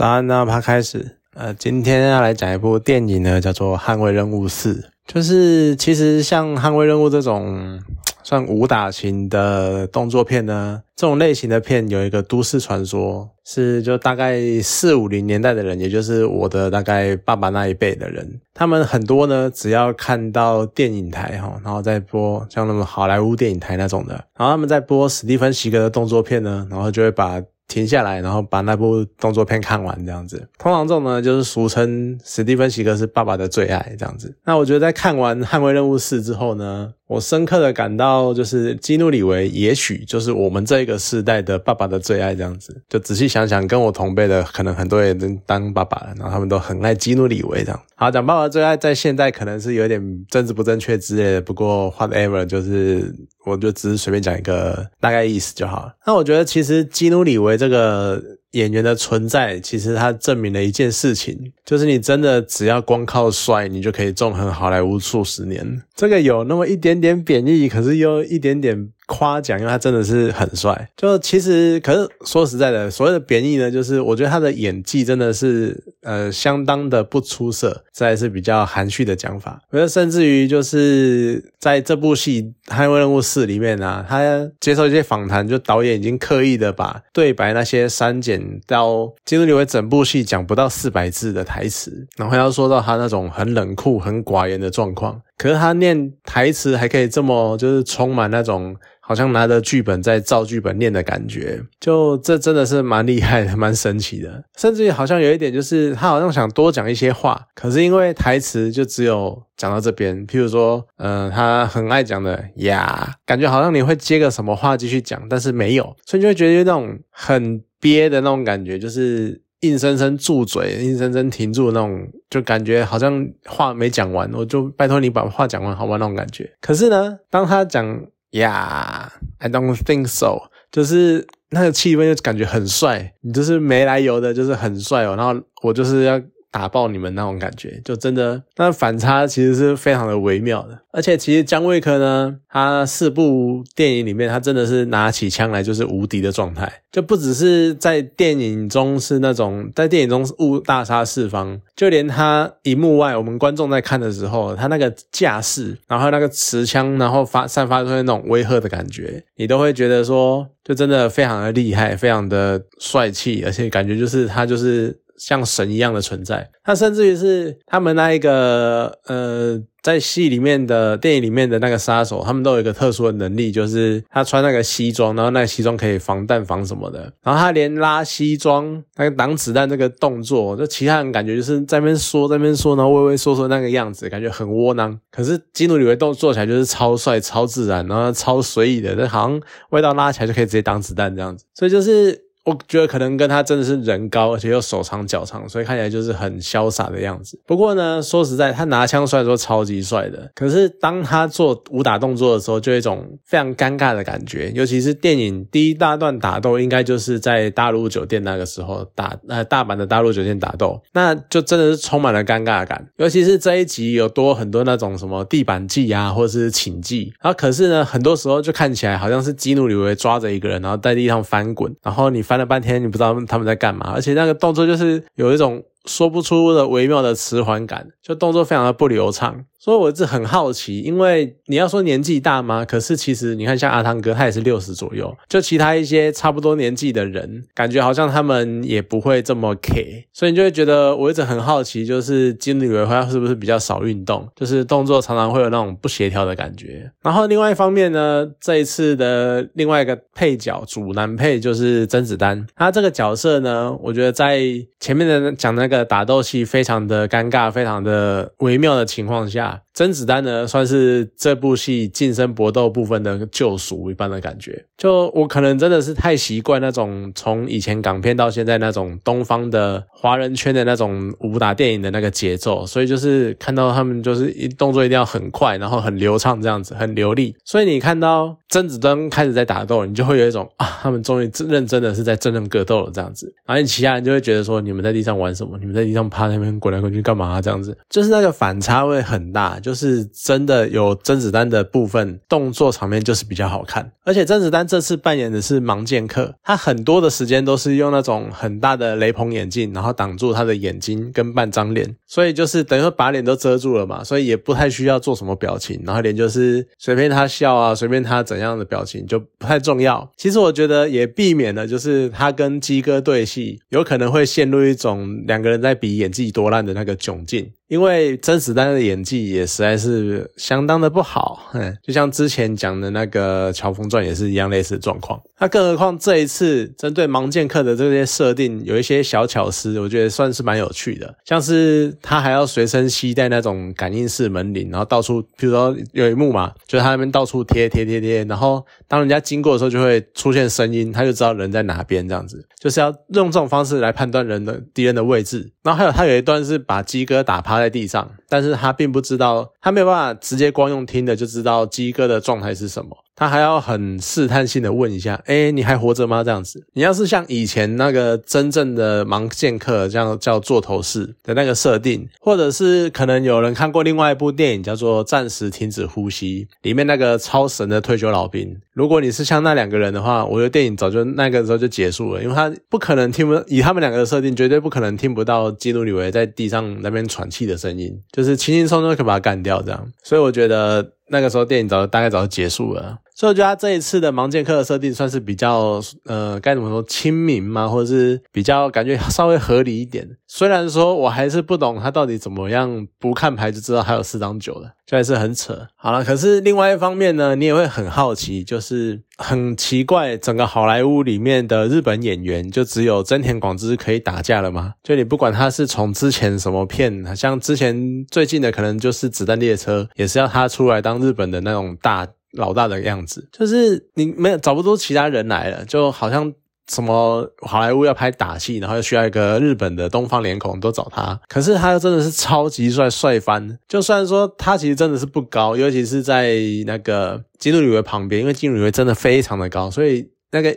[0.00, 1.18] 早安，那他开始。
[1.34, 4.72] 呃，今天要来讲一部电影呢，叫做《捍卫任务四》。
[5.06, 7.78] 就是其实像《捍卫任务》这种
[8.22, 27.42] 算武打型的动作片呢，这种类型的片有一个都市传说，是就大概四五零年代的人，也就是我的大概爸爸那一辈的人，他们很多呢，只要看到电影台哈，然后再播像那种好莱坞电影台那种的，然后他们在播史蒂芬席格的动作片呢，然后就会把。
[27.70, 30.48] 停下来，然后把那部动作片看完，这样子。
[30.58, 34.36] 通常这种呢，就是俗称史蒂芬·席格是爸爸的最爱，这样子。
[34.44, 36.92] 那我觉得在看完《捍卫任务四》之后呢？
[37.10, 42.80] 我深刻的感到，就是基努里维，也许就是我们这个世代的爸爸的最爱这样子。
[42.88, 47.82] 就仔细想想，跟我同辈的，可能很多人都当爸爸了，然后他们都很爱基努里维这样。
[47.96, 53.12] 好，讲爸爸最爱，在现在可能是有点政治不正确之类的，不过 whatever，就是
[53.44, 55.92] 我就只是随便讲一个大概意思就好了。
[56.06, 58.22] 那我觉得其实基努里维这个。
[58.52, 65.82] 演员的存在，其实他证明了一件事情，就是你真的只要光靠帅，你就可以纵横好莱坞数十年。
[65.94, 68.90] 这个有那么一点点贬义，可是又一点点。
[69.10, 70.88] 夸奖，因为他真的是很帅。
[70.96, 79.60] 就其实，可是说实在的，所谓的贬义呢，就是我觉得他的演技真的是呃相当的不出色，再是比较含蓄的讲法。
[79.70, 84.22] 我觉得甚至于就是在这部戏《捍卫任务四》里面啊，他
[84.60, 95.20] 接受一些访谈，就导演已经刻意的把对白那些删减到，基努里维整部戏讲不到四百字的台词，然后要说到他那种很冷酷、很寡言的状况。
[95.40, 98.76] 可是他念台词还可以这么就是充满那种。
[99.02, 104.44] 好像拿着剧本在照剧本念的感觉，就这真的是蛮厉害的，蛮神奇的。
[104.56, 110.24] 甚至于好像有一点，就是他好像想多讲一些话，可是因为台词就只有讲到这边。
[110.28, 125.96] 譬如说，嗯，他很爱讲的呀，感觉好像你会接个什么话继续讲，但是没有，所以就会觉得有那种很憋的那种感觉，就是硬生生住嘴，硬生生停住那种，就感觉好像话没讲完，我就拜托你把话讲完，好吧？
[125.96, 126.50] 那种感觉。
[126.60, 128.06] 可是呢，当他讲。
[128.32, 129.08] Yeah,
[129.38, 130.50] I don't think so。
[130.70, 135.16] 就是那个气氛就感觉很帅，你就是没来由的，就是很帅哦。
[135.16, 136.22] 然后我就是要。
[136.50, 140.80] 打爆你们那种感觉，就真的那反差其实是非常的微妙的。
[140.92, 164.98] 而且其实姜卫科呢，他四部电影里面，他真的是拿起枪来就是无敌的状态，就不只是在电影中是那种在电影中误大杀四方，就连他荧幕外我们观众在看的时候，他那个架势，然后那个持枪，然后发散发出那种威吓的感觉，你都会觉得说，就真的非常的厉害，非常的帅气，而且感觉就是他就是。
[165.20, 184.98] 像神一样的存在，他甚至于是他们那一个呃，在戏里面的电影里面的那个杀手，他们都有一个特殊的能力，就是他穿那个西装，然后那个西装可以防弹防什么的，然后他连拉西装那个挡子弹那个动作，就其他人感觉就是在那边说在那边说，然后畏畏缩缩那个样子，感觉很窝囊。
[185.10, 189.38] 可是基努里维动做起来就是超帅、超自然，然后超随意的，就好像
[189.70, 192.29] 味道拉起来就可以直接挡子弹这样子，所以就是。
[192.44, 197.38] 我觉得可能跟他真的是人高，而且又手长脚长，所以看起来就是很潇洒的样子。
[197.46, 204.50] 不过呢，说实在，他拿枪虽然说超级帅的，可是当他做武打动作的时候，就有一种非常尴尬的感觉。
[204.54, 212.88] 尤其是电影第一大段打斗，应该就是在大陆酒店那个时候打，呃，大阪的大陆酒店打斗，那就真的是充满了尴尬感。
[212.96, 222.40] 尤其是这一集有多很多那种什么地板技啊，或者是擒技，然后可是呢，很多时候就看起来好像是基努里维抓着一个人，然后在地上翻滚，然后你 翻。
[222.40, 229.44] 了半天，你不知道他们在干嘛，而且那个动作就是有一种说不出的微妙的迟缓感，就动作非常的不流畅。
[229.62, 232.64] 所以我是很好奇，因为你要说年纪大吗？
[232.64, 235.14] 可是其实你看，像阿汤哥，他也是六十左右。
[235.28, 240.04] 就其他一些差不多年纪的人，感觉好像他们也不会这么 care。
[240.14, 246.90] 所以你就会觉得，我一直很好奇，就是金女维他是不是比较少运动，就是动作常常会有那种不协调的感觉。
[247.02, 254.40] 然后另外一方面呢，这一次的另外一个配角主男配就是甄子丹，他这个角色呢，我觉得在
[254.78, 259.49] 前面的讲那个打斗戏非常的尴尬、非常的微妙的情况下。
[259.72, 264.66] 甄子丹呢，算是这部戏近身搏斗部分的救赎一般的感觉。
[264.76, 277.34] 就我可能真的是太习惯那种从以前港片到现在那种东方的华人圈的那种武打电影的那个节奏，所以就是看到他们就是一动作一定要很快，然后很流畅这样子，很流利。
[277.44, 283.32] 所以你看到甄子丹开始在打斗，你就会有一种啊，他们终于认真的是在真人格斗了这样子。
[283.46, 285.56] 然后其他人就会觉得说，你们在地上玩什么？
[285.58, 287.40] 你们在地上趴那边滚来滚去干嘛？
[287.40, 289.39] 这样子，就是那个反差会很大。
[289.40, 310.10] 啊就是真的有甄子丹的部分动作场面就是比较好看，而且甄子丹这次扮演的是盲剑客，他很多的时间都是用那种很大的雷朋眼镜，然后挡住他的眼睛跟半张脸，所以就是等于说把脸都遮住了嘛，所以也不太需要做什么表情，然后脸就是随便他笑啊，随便他怎样的表情就不太重要。
[310.16, 317.50] 其实我觉得也避免了就是他跟鸡哥对戏，有可能会陷入一种两个人在比演技多烂的那个窘境。
[317.70, 325.20] 因为甄子丹的演技也实在是相当的不好，嗯，就像之前讲的那个《乔峰传》也是一样类似的状况。
[325.38, 331.14] 那更何况这一次针对盲剑客的这些设定，有一些小巧思，我觉得算是蛮有趣的。
[331.24, 345.52] 像是他还要随身携带那种感应式门铃，然后到处，比如说有一幕嘛，就是他那边到处贴贴贴贴，然后当人家经过的时候就会出现声音，他就知道人在哪边，这样子就是要用这种方式来判断人的敌人的位置。
[345.62, 347.59] 然后还有他有一段是把鸡哥打趴。
[347.60, 352.96] 在地上，但是他并不知道，他没有办法直接光用听的就知道鸡哥的状态是什么。
[353.14, 356.24] 他还要很试探性的问一下，哎，你还活着吗？
[356.24, 380.92] 这样子，你要是像以前那个真正的盲剑客这样叫座头市的那个设定，或者是可能有人看过另外一部电影叫做《暂时停止呼吸》，里面那个超神的退休老兵，如果你是像那两个人的话，我觉得电影早就那个时候就结束了，因为他不可能听不以他们两个的设定，绝对不可能听不到基努里维在地上那边喘气的声音，就是轻轻松松可以把他干掉这样，所以我觉得。
[381.12, 390.08] 那个时候电影早大概早就结束了，所以我觉得他这一次的盲剑客的设定算是比较呃该怎么说亲民嘛，或者是比较感觉稍微合理一点。
[390.26, 395.66] 虽然说我还是不懂他到底怎么样不看牌就知道还有四张九的，就还是很扯。
[395.76, 404.72] 好了，可是另外一方面呢，你也会很好奇，就是很奇怪，整个好莱坞里面的日本演员就只有真田广之可以打架了吗？
[404.82, 410.98] 就你不管他是从之前什么片，像之前最近的可能就是子弹列车，也是要他出来当。
[411.00, 416.32] 日本的那种大老大的样子，就是你没有找不出其他人来了，就好像
[416.68, 421.20] 什么好莱坞要拍打戏，然后又需要一个日本的东方脸孔，都找他。
[421.28, 423.58] 可是他真的是超级帅，帅翻。
[423.66, 426.36] 就算说他其实真的是不高，尤其是在
[426.66, 430.56] 那个基努里维旁边，因为基努里维真的非常的高，所以那个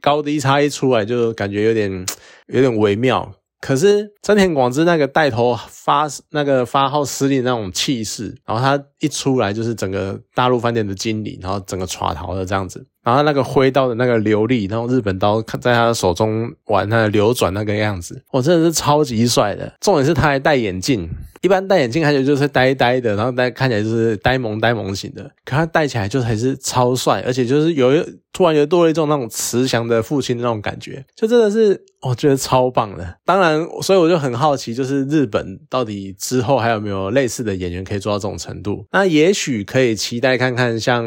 [0.00, 2.06] 高低差一出来，就感觉有点
[2.48, 3.32] 有点微妙。
[3.64, 12.86] 可是真田广之那个带头发那个发号施令那种气势，然后他一出来就是整个大陆饭店的经理，然后整个耍逃的这样子。
[13.04, 19.70] 然后那个挥刀的那个流利，然后日本刀在他的手中玩，他的流转那个样子，我真的是超级帅的。
[19.80, 21.08] 重点是他还戴眼镜，
[21.42, 28.02] 一般戴眼镜看起来就是呆呆的，然后戴看起来就是呆萌呆萌型的，可他戴起来就还是超帅，而且就是有一
[28.32, 33.16] 突然又多了一种那种慈祥的父亲的那种感觉，就真的是我觉得超棒的。
[33.24, 38.86] 当然，所以我就很好奇，就是日本到底之后还有没有类似的演员可以做到这种程度？
[38.92, 41.04] 那也许可以期待看看，像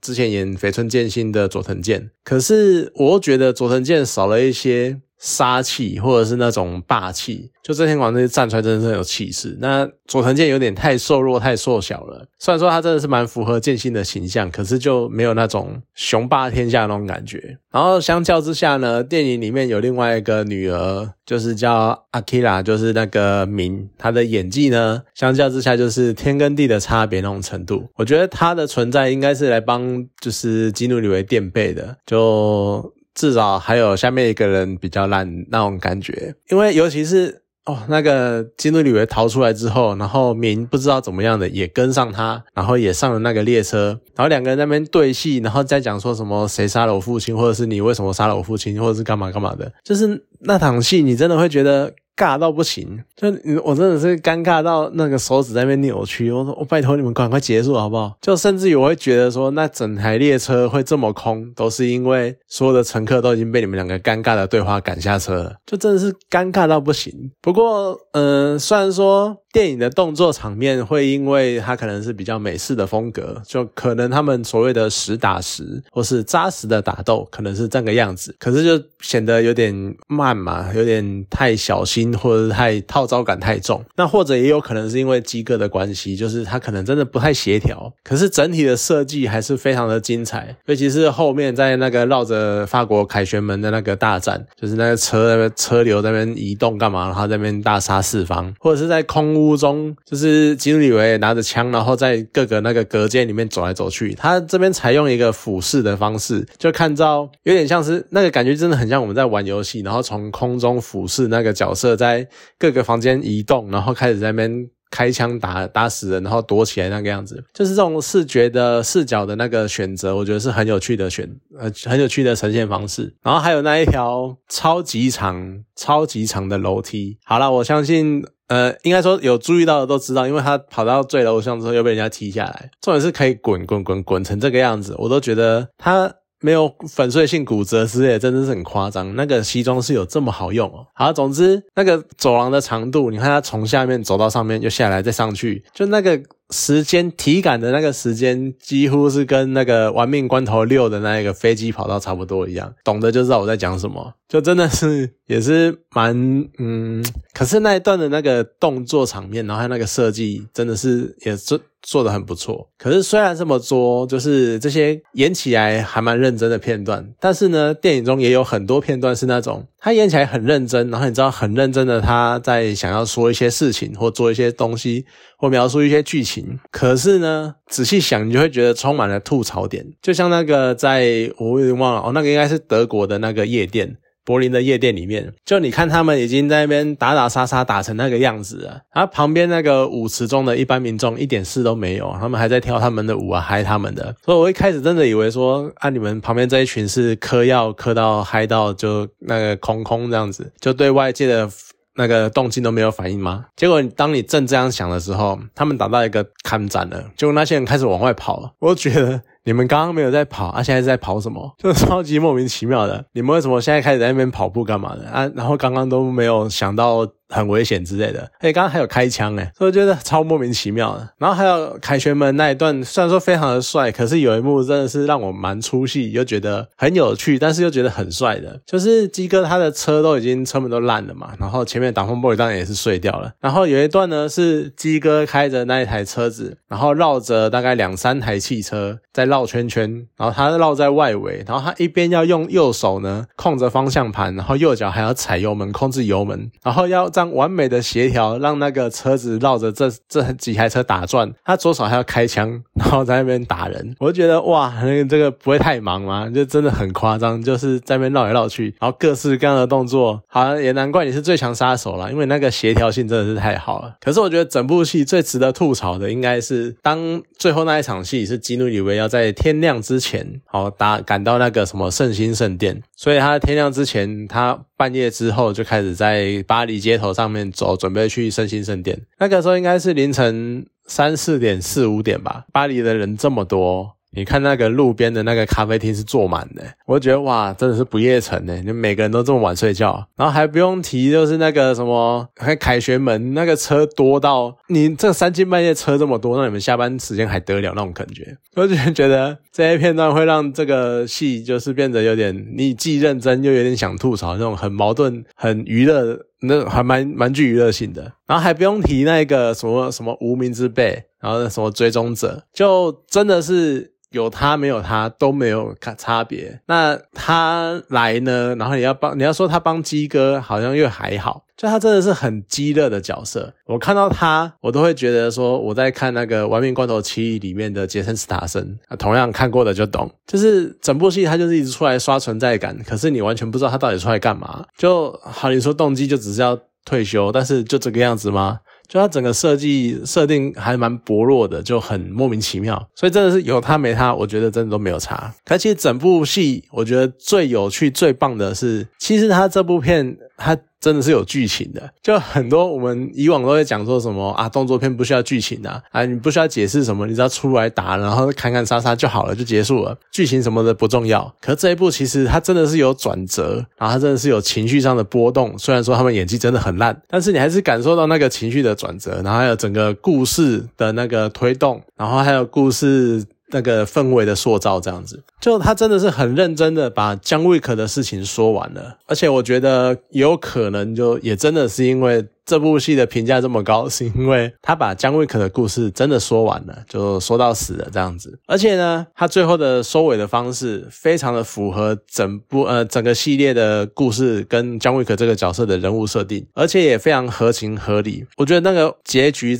[0.00, 1.37] 之前演肥村剑心的。
[1.38, 7.50] 的佐藤健，可是我又觉得佐藤健少了一些杀气，或者是那种霸气。
[7.62, 9.54] 就真田广之站出来，真的是很有气势。
[9.60, 12.26] 那佐藤健有点太瘦弱、太瘦小了。
[12.38, 17.58] 虽然说他真的是蛮符合剑心的形象，可是就没有那种雄霸天下那种感觉。
[17.70, 27.86] 然后相较之下呢，电影里面有另外一个女儿，就是叫阿基拉，就是那个明，她的演技呢，相较之下就是天跟地的差别那种程度。
[27.96, 37.42] 我觉得她的存在应该是来帮，就是基努里维垫背的，就至少还有下面一个人比较烂那种感觉，因为尤其是。
[37.68, 51.92] 哦，那个金努里维逃出来之后，然后明不知道怎么样的也跟上他，然后也上了那个列车，然后两个人那边对戏，然后再讲说什么谁杀了我父亲，或者是你为什么杀了我父亲，或者是干嘛干嘛的，就是那场戏，你真的会觉得。
[52.18, 53.28] 尬到不行，就
[53.62, 56.32] 我真的是尴尬到那个手指在那边扭曲。
[56.32, 58.12] 我说我拜托你们赶快结束好不好？
[58.20, 67.12] 就甚至于我会觉得说，那整台列车会这么空，都是因为所有的乘客都已经被你们两个尴尬的对话赶下车了，就真的是尴尬到不行。
[67.40, 69.38] 不过，嗯，虽然说。
[69.50, 79.74] 电影的动作场面会因为它可能是比较美式的风格，就可能他们所谓的实打实或是扎实的打斗可能是这个样子，可是就显得有点
[80.06, 83.82] 慢嘛，有点太小心或者太套招感太重。
[83.96, 87.92] 那或者也有可能是因为机哥的关系，就是他可能真的不太协调。
[88.04, 99.28] 可是整体的设计还是非常的精彩，尤其是后面在那个绕着法国凯旋门的那个大战，就是那个车那边车流在那边移动干嘛，然后在那边大杀四方，或者是在空。
[99.38, 104.12] 屋中就是基努里维拿着枪，然后在各个那个隔间里面走来走去。
[104.14, 112.26] 他这边采用一个俯视的方式，就看到有点像是那个感觉，真的很像我们在玩游戏，然后从空中俯视那个角色在
[112.58, 121.28] 各个房间移动，然后开始在那边开枪打打死人，然后躲起来那个样子，就是这种视觉的视角的那个选择，我觉得是很有趣的选
[121.58, 123.14] 呃很有趣的呈现方式。
[123.22, 127.18] 然后还有那一条超级长、超级长的楼梯。
[127.24, 136.14] 好了，我相信呃，应该说有注意到的都知道，因为他跑到最楼上之后又被人家踢下来，重点是可以滚滚滚滚成这个样子，我都觉得他。
[136.40, 139.14] 没有粉碎性骨折之类，真的是很夸张。
[139.16, 140.86] 那个西装是有这么好用哦。
[140.94, 152.72] 好，总之那个走廊的长度，你看它从下面走到上面，又下来再上去，就那个时间体感的那个时间，几乎是跟那个《玩命关头六》的那一个飞机跑道差不多一样。
[152.84, 156.14] 懂得就知道我在讲什么，就真的是也是蛮
[156.58, 157.04] 嗯。
[157.34, 161.60] 可是那一段的那个动作场面，然后还有那个设计，真的是也是。
[161.82, 175.06] 做的很不错，可是虽然这么做，就是这些演起来还蛮认真的片段，但是呢，电影中也有很多片段是那种他演起来很认真，然后你知道很认真的他在想要说一些事情或做一些东西
[175.38, 183.96] 或描述一些剧情，可是呢，仔细想你就会觉得充满了吐槽点，就像那个在我有点忘了哦，那个应该是德国的那个夜店。
[184.28, 188.82] 柏林的夜店里面，就你看他们已经在那边打打杀杀，打成那个样子了。
[188.92, 194.14] 然后旁边那个舞池中的一般民众一点事都没有，他们还在跳他们的舞啊，嗨他们的。
[194.22, 201.48] 所以我一开始真的以为说，啊，你们旁边这一群是嗑药嗑到嗨到就那个空空这样子，就对外界的
[201.94, 203.46] 那个动静都没有反应吗？
[203.56, 209.22] 结果当你正这样想的时候，他们打到一个看展了，结果那些人开始往外跑了，我觉得。
[209.48, 210.62] 你们刚刚没有在跑啊？
[210.62, 211.50] 现在在跑什么？
[211.56, 213.02] 就超级莫名其妙的。
[213.14, 215.26] 你们为什么现在开始在那边跑步干嘛的啊？
[215.34, 217.08] 然后刚刚都没有想到。
[217.28, 221.08] 很危险之类的，哎，刚刚还有开枪哎，所以我觉得超莫名其妙的。
[221.18, 233.30] 然后还有凯旋门那一段，虽然说非常的帅，可是有一幕真的是让我蛮出戏，又觉得很有趣，但是又觉得很帅的，就是鸡哥他的车都已经车门都烂了嘛，然后前面挡风玻璃当然也是碎掉了。
[233.40, 247.06] 然后有一段呢是鸡哥开着那一台车子，然后绕着大概两三台汽车在绕圈圈，然后他绕在外围，然后他一边要用右手呢控着方向盘，然后右脚还要踩油门控制油门，然后要。
[247.24, 253.94] 完美的协调，让那个车子绕着这这几台车打转，他左手还要开枪，然后在那边打人。
[253.98, 256.28] 我就觉得哇，那个这个不会太忙吗？
[256.28, 263.94] 就真的很夸张，就是在那边绕来绕去，然后各式各样的动作，好像也难怪你是最强杀手了，因为那个协调性真的是太好了。
[264.00, 274.58] 可是我觉得整部戏最值得吐槽的，应该是当最后那一场戏是基努里维要在天亮之前，好打赶到那个什么圣心圣殿，所以他天亮之前他。
[274.78, 279.00] 半夜之后就开始在巴黎街头上面走，准备去圣心圣殿。
[279.18, 282.44] 那个时候应该是凌晨三四点、四五点吧。
[282.52, 283.94] 巴黎的人这么多。
[284.10, 288.56] 你看那个路边的那个咖啡厅是坐满的，我觉得哇，真的是不夜城呢。
[288.64, 292.26] 你每个人都这么晚睡觉，然后还不用提，就是那个什么，
[292.58, 298.34] 凯旋门那个车多到你这三更半夜车这么多，那你们下班时间还得了那种感觉？
[298.56, 308.12] 我就觉得这些片段会让这个戏就是变得有点，你既认真又有点想吐槽，那种很矛盾、很娱乐，那还蛮蛮具娱乐性的。
[308.26, 313.94] 然后还不用提那个什么什么无名之辈，然后什么追踪者，就真的是。
[314.10, 316.60] 有他没有他都没有差差别。
[316.66, 318.54] 那他来呢？
[318.56, 321.44] 然后你要帮你要说他帮鸡哥，好像又还好。
[321.56, 323.52] 就他真的是很鸡肋的角色。
[323.66, 328.78] 我看到他，我都会觉得说我在看那个《玩命关头七》里面的杰森·斯塔森。
[328.96, 334.64] 同样看过的就懂，就是整部戏他就是一直出来刷存在感，可是你完全不知道他到底出来干嘛。
[334.76, 338.60] 就好，你说动机就只是要退休，但是就这个样子吗？
[338.88, 345.30] 就它整个设计设定还蛮薄弱的，就很莫名其妙，所以真的是有它没它，我觉得真的都没有差。
[345.44, 350.56] 但其实整部戏，我觉得最有趣、最棒的是，其实它这部片它。
[350.80, 361.34] 真的是有剧情的，就很多我们以往都会讲说什么啊，动作片不需要剧情的啊，你不需要解释什么，你只要出来打，然后砍砍杀杀就好了，就结束了，剧情什么的不重要。
[361.40, 365.58] 可这一部其实它真的是有转折，然后它真的是有情绪上的波动。
[365.58, 373.26] 虽然说他们演技真的很烂，但是你还是感受到那个情绪的转折，然后还有整个故事的那个推动，然后还有故事。
[373.50, 399.58] 那个氛围的塑造，这样子，就他真的是很认真的把姜维克的事情说完了，而且我觉得有可能就也真的是因为这部戏的评价这么高，是因为他把姜维克的故事真的说完了，就说到死了这样子，而且呢，他最后的收尾的方式非常的符合整部呃整个系列的故事跟姜维克这个角色的人物设定，而且也非常合情合理，我觉得那个结局。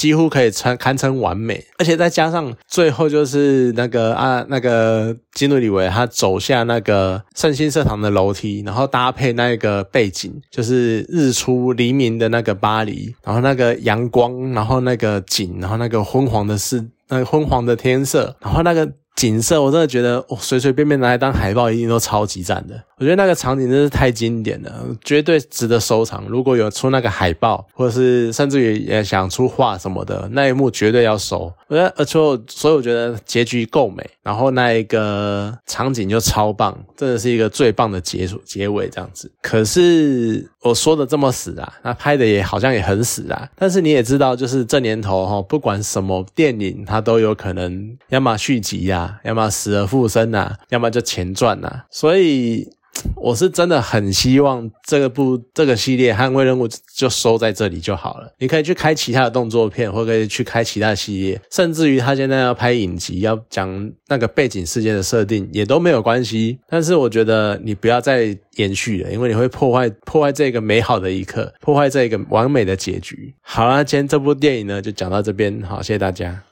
[0.00, 18.90] 几乎可以称堪称完美，而且再加上最后就是那个啊那个基努里维他走下那个圣心社堂的楼梯，然后搭配那个背景，就是日出黎明的那个巴黎，然后那个阳光，然后那个景，然后那个昏黄的是那个昏黄的天色，然后那个。
[19.20, 22.82] 景色我真的觉得，随随便便拿来当海报一定都超级赞的。
[22.96, 24.72] 我觉得那个场景真是太经典了，
[25.04, 26.24] 绝对值得收藏。
[26.26, 31.52] 如果有出那个海报，或者是甚至于也想出画什么的，那一幕绝对要收。
[31.68, 39.30] 我觉得，而且我所以我觉得结局够美，然后那一个场景就超棒，真的是一个最棒的结束结尾这样子。
[39.42, 43.46] 可是我说的这么死啊，那拍的也好像也很死啊。
[43.54, 49.09] 但是你也知道，就是这年头哈，不管什么电影，它都有可能要么续集呀。
[49.24, 52.68] 要么死而复生呐，要么就前传呐，所以
[53.14, 58.30] 我是真的很希望这个部这个系列捍卫任务就收在这里就好了。
[58.38, 66.58] 你可以去开其他的动作片，或可以去开其他系列，甚至于他现在要拍影集，要讲那个背景事件的设定也都没有关系。
[66.68, 73.34] 但是我觉得你不要再延续了，因为你会破坏破坏这个美好的一刻，破坏这个完美的结局。
[73.40, 76.42] 好啦，今天这部电影呢就讲到这边，好，谢谢大家。